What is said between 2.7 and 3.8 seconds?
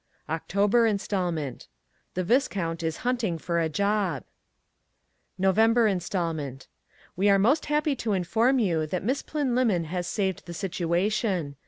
is hunting for a